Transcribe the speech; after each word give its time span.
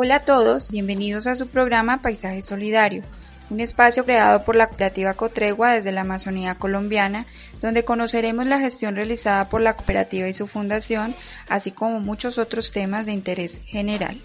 Hola 0.00 0.14
a 0.14 0.20
todos, 0.20 0.70
bienvenidos 0.70 1.26
a 1.26 1.34
su 1.34 1.48
programa 1.48 2.00
Paisaje 2.02 2.40
Solidario, 2.40 3.02
un 3.50 3.58
espacio 3.58 4.04
creado 4.04 4.44
por 4.44 4.54
la 4.54 4.68
cooperativa 4.68 5.14
Cotregua 5.14 5.72
desde 5.72 5.90
la 5.90 6.02
Amazonía 6.02 6.54
colombiana, 6.54 7.26
donde 7.60 7.84
conoceremos 7.84 8.46
la 8.46 8.60
gestión 8.60 8.94
realizada 8.94 9.48
por 9.48 9.60
la 9.60 9.74
cooperativa 9.74 10.28
y 10.28 10.32
su 10.34 10.46
fundación, 10.46 11.16
así 11.48 11.72
como 11.72 11.98
muchos 11.98 12.38
otros 12.38 12.70
temas 12.70 13.06
de 13.06 13.12
interés 13.12 13.58
general. 13.64 14.16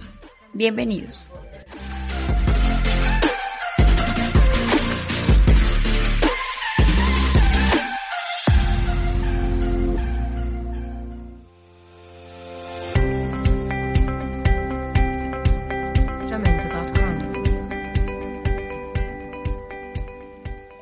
Bienvenidos. 0.54 1.22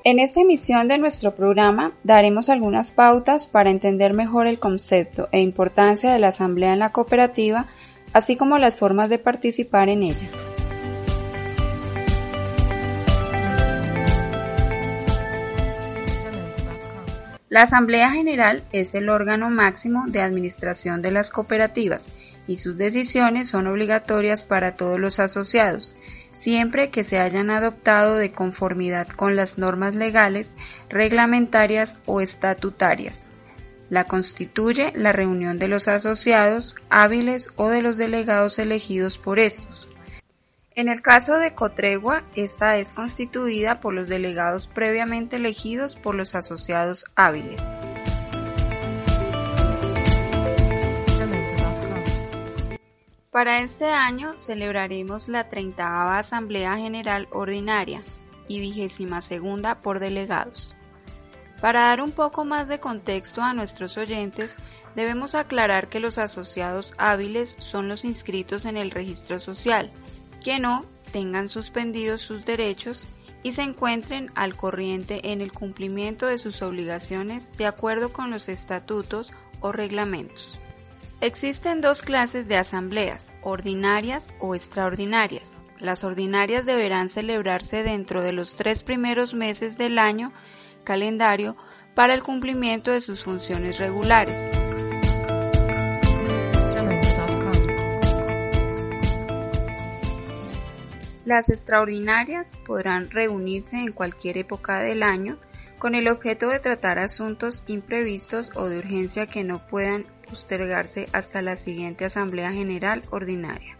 En 0.03 0.17
esta 0.17 0.41
emisión 0.41 0.87
de 0.87 0.97
nuestro 0.97 1.35
programa 1.35 1.91
daremos 2.03 2.49
algunas 2.49 2.91
pautas 2.91 3.47
para 3.47 3.69
entender 3.69 4.13
mejor 4.13 4.47
el 4.47 4.57
concepto 4.57 5.29
e 5.31 5.41
importancia 5.41 6.11
de 6.11 6.17
la 6.17 6.29
asamblea 6.29 6.73
en 6.73 6.79
la 6.79 6.91
cooperativa, 6.91 7.67
así 8.11 8.35
como 8.35 8.57
las 8.57 8.75
formas 8.75 9.09
de 9.09 9.19
participar 9.19 9.89
en 9.89 10.01
ella. 10.01 10.27
La 17.49 17.63
Asamblea 17.63 18.09
General 18.09 18.63
es 18.71 18.95
el 18.95 19.07
órgano 19.07 19.51
máximo 19.51 20.05
de 20.07 20.21
administración 20.21 21.03
de 21.03 21.11
las 21.11 21.29
cooperativas 21.29 22.09
y 22.51 22.57
sus 22.57 22.77
decisiones 22.77 23.47
son 23.47 23.67
obligatorias 23.67 24.43
para 24.43 24.75
todos 24.75 24.99
los 24.99 25.19
asociados, 25.19 25.95
siempre 26.33 26.89
que 26.89 27.05
se 27.05 27.17
hayan 27.17 27.49
adoptado 27.49 28.15
de 28.15 28.33
conformidad 28.33 29.07
con 29.07 29.37
las 29.37 29.57
normas 29.57 29.95
legales, 29.95 30.53
reglamentarias 30.89 31.99
o 32.05 32.19
estatutarias. 32.19 33.25
La 33.89 34.03
constituye 34.03 34.91
la 34.95 35.13
reunión 35.13 35.59
de 35.59 35.69
los 35.69 35.87
asociados 35.87 36.75
hábiles 36.89 37.51
o 37.55 37.69
de 37.69 37.81
los 37.81 37.97
delegados 37.97 38.59
elegidos 38.59 39.17
por 39.17 39.39
estos. 39.39 39.87
En 40.75 40.89
el 40.89 41.01
caso 41.01 41.37
de 41.37 41.53
Cotregua, 41.53 42.23
esta 42.35 42.77
es 42.77 42.93
constituida 42.93 43.79
por 43.79 43.93
los 43.93 44.09
delegados 44.09 44.67
previamente 44.67 45.37
elegidos 45.37 45.95
por 45.95 46.15
los 46.15 46.35
asociados 46.35 47.05
hábiles. 47.15 47.61
Para 53.31 53.61
este 53.61 53.85
año 53.85 54.35
celebraremos 54.35 55.29
la 55.29 55.47
30 55.47 56.17
Asamblea 56.17 56.75
General 56.75 57.29
Ordinaria 57.31 58.01
y 58.49 58.59
vigésima 58.59 59.21
segunda 59.21 59.81
por 59.81 59.99
delegados. 59.99 60.75
Para 61.61 61.79
dar 61.83 62.01
un 62.01 62.11
poco 62.11 62.43
más 62.43 62.67
de 62.67 62.81
contexto 62.81 63.41
a 63.41 63.53
nuestros 63.53 63.97
oyentes, 63.97 64.57
debemos 64.97 65.33
aclarar 65.33 65.87
que 65.87 66.01
los 66.01 66.17
asociados 66.17 66.93
hábiles 66.97 67.55
son 67.57 67.87
los 67.87 68.03
inscritos 68.03 68.65
en 68.65 68.75
el 68.75 68.91
registro 68.91 69.39
social, 69.39 69.93
que 70.43 70.59
no 70.59 70.85
tengan 71.13 71.47
suspendidos 71.47 72.19
sus 72.19 72.43
derechos 72.43 73.05
y 73.43 73.53
se 73.53 73.61
encuentren 73.61 74.29
al 74.35 74.57
corriente 74.57 75.31
en 75.31 75.39
el 75.39 75.53
cumplimiento 75.53 76.25
de 76.27 76.37
sus 76.37 76.61
obligaciones 76.61 77.49
de 77.53 77.65
acuerdo 77.65 78.11
con 78.11 78.29
los 78.29 78.49
estatutos 78.49 79.31
o 79.61 79.71
reglamentos. 79.71 80.59
Existen 81.21 81.81
dos 81.81 82.01
clases 82.01 82.47
de 82.47 82.57
asambleas, 82.57 83.37
ordinarias 83.43 84.31
o 84.39 84.55
extraordinarias. 84.55 85.61
Las 85.77 86.03
ordinarias 86.03 86.65
deberán 86.65 87.09
celebrarse 87.09 87.83
dentro 87.83 88.23
de 88.23 88.31
los 88.31 88.55
tres 88.55 88.83
primeros 88.83 89.35
meses 89.35 89.77
del 89.77 89.99
año 89.99 90.33
calendario 90.83 91.55
para 91.93 92.15
el 92.15 92.23
cumplimiento 92.23 92.89
de 92.89 93.01
sus 93.01 93.23
funciones 93.23 93.77
regulares. 93.77 94.49
Las 101.23 101.49
extraordinarias 101.49 102.57
podrán 102.65 103.11
reunirse 103.11 103.77
en 103.77 103.91
cualquier 103.91 104.39
época 104.39 104.79
del 104.79 105.03
año 105.03 105.37
con 105.81 105.95
el 105.95 106.07
objeto 106.09 106.49
de 106.49 106.59
tratar 106.59 106.99
asuntos 106.99 107.63
imprevistos 107.65 108.51
o 108.53 108.69
de 108.69 108.77
urgencia 108.77 109.25
que 109.25 109.43
no 109.43 109.65
puedan 109.65 110.05
postergarse 110.29 111.09
hasta 111.11 111.41
la 111.41 111.55
siguiente 111.55 112.05
Asamblea 112.05 112.51
General 112.53 113.01
Ordinaria. 113.09 113.79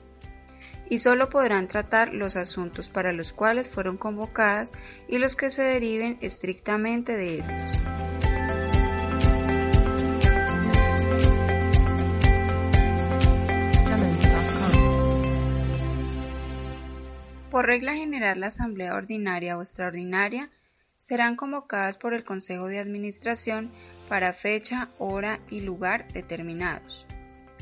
Y 0.90 0.98
solo 0.98 1.30
podrán 1.30 1.68
tratar 1.68 2.12
los 2.12 2.38
asuntos 2.38 2.90
para 2.90 3.14
los 3.14 3.34
cuales 3.34 3.70
fueron 3.70 3.98
convocadas 3.98 4.72
y 5.08 5.20
los 5.20 5.36
que 5.36 5.52
se 5.52 5.62
deriven 5.62 6.18
estrictamente 6.22 7.16
de 7.16 7.38
estos. 7.38 7.62
Por 17.52 17.68
regla 17.68 17.94
general, 17.94 18.40
la 18.40 18.48
Asamblea 18.48 18.96
Ordinaria 18.96 19.56
o 19.56 19.62
Extraordinaria 19.62 20.50
serán 21.02 21.36
convocadas 21.36 21.98
por 21.98 22.14
el 22.14 22.24
Consejo 22.24 22.68
de 22.68 22.78
Administración 22.78 23.72
para 24.08 24.34
fecha, 24.34 24.90
hora 25.00 25.40
y 25.50 25.62
lugar 25.62 26.08
determinados. 26.14 27.08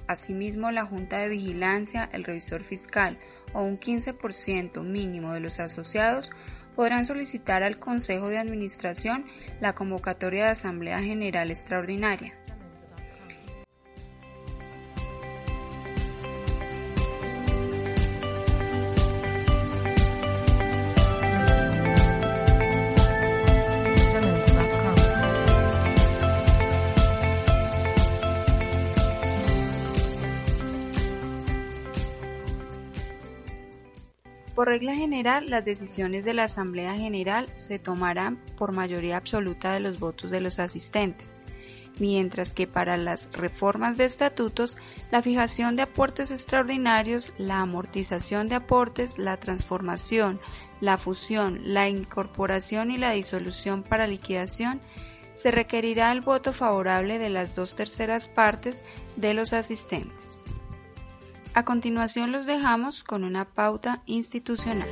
Asimismo, 0.07 0.71
la 0.71 0.85
Junta 0.85 1.19
de 1.19 1.29
Vigilancia, 1.29 2.09
el 2.11 2.25
revisor 2.25 2.65
fiscal 2.65 3.17
o 3.53 3.61
un 3.61 3.79
15% 3.79 4.83
mínimo 4.83 5.33
de 5.33 5.39
los 5.39 5.61
asociados 5.61 6.29
podrán 6.75 7.05
solicitar 7.05 7.63
al 7.63 7.79
Consejo 7.79 8.27
de 8.27 8.39
Administración 8.39 9.25
la 9.61 9.73
convocatoria 9.73 10.43
de 10.43 10.51
Asamblea 10.51 11.01
General 11.01 11.49
Extraordinaria. 11.49 12.38
Por 34.59 34.67
regla 34.67 34.93
general, 34.93 35.49
las 35.49 35.63
decisiones 35.63 36.25
de 36.25 36.33
la 36.33 36.43
Asamblea 36.43 36.93
General 36.93 37.49
se 37.55 37.79
tomarán 37.79 38.43
por 38.57 38.73
mayoría 38.73 39.15
absoluta 39.15 39.71
de 39.71 39.79
los 39.79 40.01
votos 40.01 40.31
de 40.31 40.41
los 40.41 40.59
asistentes, 40.59 41.39
mientras 41.97 42.53
que 42.53 42.67
para 42.67 42.97
las 42.97 43.29
reformas 43.31 43.95
de 43.95 44.03
estatutos, 44.03 44.75
la 45.11 45.21
fijación 45.21 45.77
de 45.77 45.83
aportes 45.83 46.29
extraordinarios, 46.29 47.31
la 47.37 47.61
amortización 47.61 48.49
de 48.49 48.55
aportes, 48.55 49.17
la 49.17 49.37
transformación, 49.37 50.41
la 50.81 50.97
fusión, 50.97 51.61
la 51.63 51.87
incorporación 51.87 52.91
y 52.91 52.97
la 52.97 53.11
disolución 53.11 53.81
para 53.81 54.07
liquidación, 54.07 54.81
se 55.35 55.51
requerirá 55.51 56.11
el 56.11 56.19
voto 56.19 56.51
favorable 56.51 57.17
de 57.17 57.29
las 57.29 57.55
dos 57.55 57.75
terceras 57.75 58.27
partes 58.27 58.83
de 59.15 59.33
los 59.33 59.53
asistentes. 59.53 60.43
A 61.53 61.65
continuación 61.65 62.31
los 62.31 62.45
dejamos 62.45 63.03
con 63.03 63.23
una 63.23 63.45
pauta 63.45 64.01
institucional. 64.05 64.89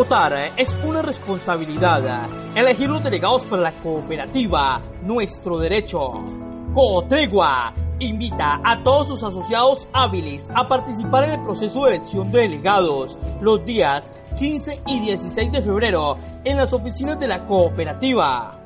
Votar 0.00 0.32
es 0.56 0.74
una 0.82 1.02
responsabilidad. 1.02 2.26
Elegir 2.54 2.88
los 2.88 3.04
delegados 3.04 3.42
para 3.42 3.60
la 3.60 3.72
cooperativa, 3.72 4.80
nuestro 5.02 5.58
derecho. 5.58 6.24
Cotregua 6.72 7.74
invita 7.98 8.62
a 8.64 8.82
todos 8.82 9.08
sus 9.08 9.22
asociados 9.22 9.86
hábiles 9.92 10.48
a 10.54 10.66
participar 10.66 11.24
en 11.24 11.32
el 11.32 11.42
proceso 11.44 11.84
de 11.84 11.96
elección 11.96 12.32
de 12.32 12.40
delegados 12.40 13.18
los 13.42 13.62
días 13.66 14.10
15 14.38 14.80
y 14.86 15.00
16 15.00 15.52
de 15.52 15.60
febrero 15.60 16.16
en 16.44 16.56
las 16.56 16.72
oficinas 16.72 17.20
de 17.20 17.28
la 17.28 17.44
cooperativa. 17.44 18.59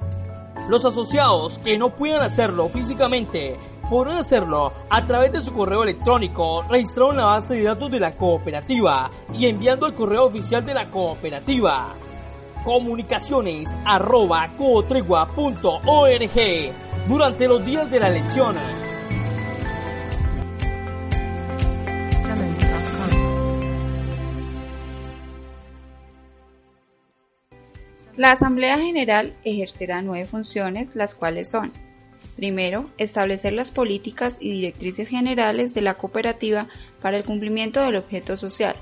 Los 0.68 0.84
asociados 0.84 1.58
que 1.58 1.76
no 1.76 1.94
puedan 1.94 2.22
hacerlo 2.22 2.68
físicamente 2.68 3.56
podrán 3.90 4.16
hacerlo 4.16 4.72
a 4.88 5.06
través 5.06 5.32
de 5.32 5.42
su 5.42 5.52
correo 5.52 5.82
electrónico 5.82 6.64
registrado 6.70 7.10
en 7.10 7.18
la 7.18 7.26
base 7.26 7.54
de 7.54 7.64
datos 7.64 7.90
de 7.90 8.00
la 8.00 8.12
cooperativa 8.12 9.10
y 9.32 9.46
enviando 9.46 9.84
al 9.84 9.94
correo 9.94 10.24
oficial 10.24 10.64
de 10.64 10.74
la 10.74 10.90
cooperativa 10.90 11.88
comunicaciones 12.64 13.76
arroba 13.84 14.48
durante 17.06 17.46
los 17.46 17.64
días 17.64 17.90
de 17.90 18.00
la 18.00 18.08
elección. 18.08 18.83
La 28.16 28.32
Asamblea 28.32 28.78
General 28.78 29.32
ejercerá 29.44 30.02
nueve 30.02 30.26
funciones, 30.26 30.94
las 30.94 31.14
cuales 31.14 31.50
son 31.50 31.72
Primero, 32.36 32.90
establecer 32.98 33.52
las 33.52 33.70
políticas 33.70 34.38
y 34.40 34.50
directrices 34.50 35.08
generales 35.08 35.72
de 35.72 35.82
la 35.82 35.94
cooperativa 35.94 36.68
para 37.00 37.16
el 37.16 37.24
cumplimiento 37.24 37.80
del 37.82 37.96
objeto 37.96 38.36
social. 38.36 38.74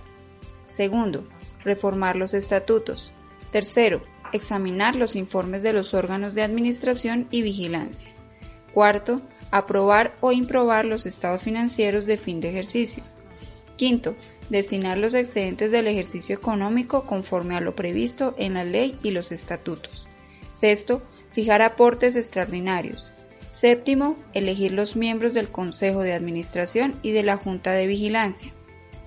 Segundo, 0.66 1.28
reformar 1.62 2.16
los 2.16 2.32
estatutos. 2.32 3.12
Tercero, 3.50 4.02
examinar 4.32 4.96
los 4.96 5.16
informes 5.16 5.62
de 5.62 5.74
los 5.74 5.92
órganos 5.92 6.34
de 6.34 6.42
administración 6.42 7.28
y 7.30 7.42
vigilancia. 7.42 8.10
Cuarto, 8.72 9.20
aprobar 9.50 10.16
o 10.22 10.32
improbar 10.32 10.86
los 10.86 11.04
estados 11.04 11.44
financieros 11.44 12.06
de 12.06 12.16
fin 12.16 12.40
de 12.40 12.48
ejercicio. 12.48 13.02
Quinto, 13.76 14.16
destinar 14.50 14.98
los 14.98 15.14
excedentes 15.14 15.70
del 15.70 15.86
ejercicio 15.86 16.36
económico 16.36 17.06
conforme 17.06 17.56
a 17.56 17.60
lo 17.60 17.74
previsto 17.74 18.34
en 18.38 18.54
la 18.54 18.64
ley 18.64 18.98
y 19.02 19.10
los 19.10 19.32
estatutos. 19.32 20.08
Sexto, 20.52 21.02
fijar 21.30 21.62
aportes 21.62 22.16
extraordinarios. 22.16 23.12
Séptimo, 23.48 24.16
elegir 24.32 24.72
los 24.72 24.96
miembros 24.96 25.34
del 25.34 25.48
Consejo 25.48 26.02
de 26.02 26.14
Administración 26.14 26.98
y 27.02 27.12
de 27.12 27.22
la 27.22 27.36
Junta 27.36 27.72
de 27.72 27.86
Vigilancia. 27.86 28.52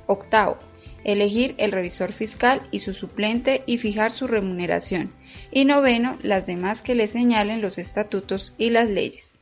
Octavo, 0.07 0.57
elegir 1.03 1.55
el 1.57 1.71
revisor 1.71 2.11
fiscal 2.11 2.67
y 2.71 2.79
su 2.79 2.93
suplente 2.93 3.63
y 3.65 3.77
fijar 3.77 4.11
su 4.11 4.27
remuneración. 4.27 5.13
Y 5.51 5.65
noveno, 5.65 6.17
las 6.21 6.45
demás 6.45 6.81
que 6.81 6.95
le 6.95 7.07
señalen 7.07 7.61
los 7.61 7.77
estatutos 7.77 8.53
y 8.57 8.71
las 8.71 8.89
leyes. 8.89 9.39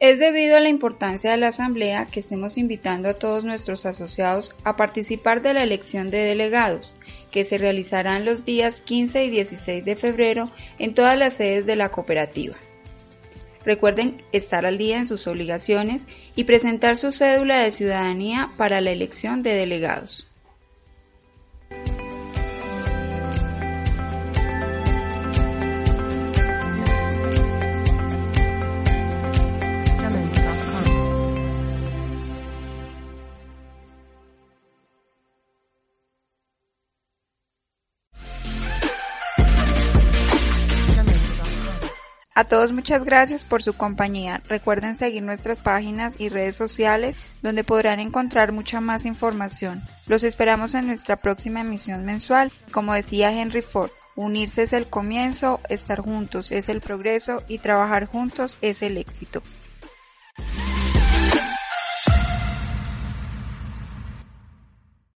Es 0.00 0.20
debido 0.20 0.56
a 0.56 0.60
la 0.60 0.68
importancia 0.68 1.32
de 1.32 1.38
la 1.38 1.48
Asamblea 1.48 2.06
que 2.06 2.20
estemos 2.20 2.56
invitando 2.56 3.08
a 3.08 3.14
todos 3.14 3.44
nuestros 3.44 3.84
asociados 3.84 4.54
a 4.62 4.76
participar 4.76 5.42
de 5.42 5.54
la 5.54 5.64
elección 5.64 6.12
de 6.12 6.18
delegados, 6.18 6.94
que 7.32 7.44
se 7.44 7.58
realizarán 7.58 8.24
los 8.24 8.44
días 8.44 8.80
15 8.80 9.24
y 9.24 9.30
16 9.30 9.84
de 9.84 9.96
febrero 9.96 10.48
en 10.78 10.94
todas 10.94 11.18
las 11.18 11.34
sedes 11.34 11.66
de 11.66 11.74
la 11.74 11.88
cooperativa. 11.88 12.54
Recuerden 13.64 14.22
estar 14.30 14.66
al 14.66 14.78
día 14.78 14.98
en 14.98 15.04
sus 15.04 15.26
obligaciones 15.26 16.06
y 16.36 16.44
presentar 16.44 16.96
su 16.96 17.10
cédula 17.10 17.58
de 17.58 17.72
ciudadanía 17.72 18.52
para 18.56 18.80
la 18.80 18.92
elección 18.92 19.42
de 19.42 19.54
delegados. 19.54 20.27
A 42.38 42.44
todos 42.44 42.70
muchas 42.70 43.02
gracias 43.02 43.44
por 43.44 43.64
su 43.64 43.72
compañía. 43.72 44.40
Recuerden 44.48 44.94
seguir 44.94 45.24
nuestras 45.24 45.60
páginas 45.60 46.20
y 46.20 46.28
redes 46.28 46.54
sociales 46.54 47.16
donde 47.42 47.64
podrán 47.64 47.98
encontrar 47.98 48.52
mucha 48.52 48.80
más 48.80 49.06
información. 49.06 49.82
Los 50.06 50.22
esperamos 50.22 50.74
en 50.74 50.86
nuestra 50.86 51.16
próxima 51.16 51.62
emisión 51.62 52.04
mensual. 52.04 52.52
Como 52.70 52.94
decía 52.94 53.32
Henry 53.32 53.60
Ford, 53.60 53.90
unirse 54.14 54.62
es 54.62 54.72
el 54.72 54.86
comienzo, 54.86 55.60
estar 55.68 55.98
juntos 55.98 56.52
es 56.52 56.68
el 56.68 56.80
progreso 56.80 57.42
y 57.48 57.58
trabajar 57.58 58.06
juntos 58.06 58.56
es 58.62 58.82
el 58.82 58.98
éxito. 58.98 59.42